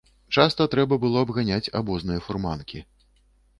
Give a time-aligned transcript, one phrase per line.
[0.37, 2.85] Часта трэба было абганяць абозныя фурманкі.